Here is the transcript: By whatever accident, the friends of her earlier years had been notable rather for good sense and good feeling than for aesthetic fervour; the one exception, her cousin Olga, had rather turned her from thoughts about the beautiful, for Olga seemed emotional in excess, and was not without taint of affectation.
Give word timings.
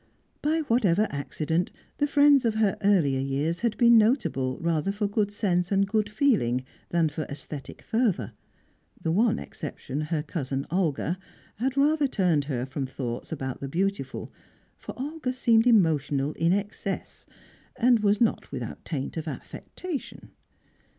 By 0.41 0.61
whatever 0.61 1.05
accident, 1.11 1.71
the 1.99 2.07
friends 2.07 2.43
of 2.43 2.55
her 2.55 2.75
earlier 2.81 3.19
years 3.19 3.59
had 3.59 3.77
been 3.77 3.99
notable 3.99 4.57
rather 4.57 4.91
for 4.91 5.05
good 5.05 5.29
sense 5.31 5.71
and 5.71 5.85
good 5.87 6.09
feeling 6.09 6.65
than 6.89 7.07
for 7.07 7.25
aesthetic 7.25 7.83
fervour; 7.83 8.31
the 8.99 9.11
one 9.11 9.37
exception, 9.37 10.01
her 10.01 10.23
cousin 10.23 10.65
Olga, 10.71 11.19
had 11.57 11.77
rather 11.77 12.07
turned 12.07 12.45
her 12.45 12.65
from 12.65 12.87
thoughts 12.87 13.31
about 13.31 13.59
the 13.59 13.69
beautiful, 13.69 14.33
for 14.75 14.99
Olga 14.99 15.33
seemed 15.33 15.67
emotional 15.67 16.33
in 16.33 16.51
excess, 16.51 17.27
and 17.75 17.99
was 17.99 18.19
not 18.19 18.51
without 18.51 18.83
taint 18.83 19.17
of 19.17 19.27
affectation. 19.27 20.31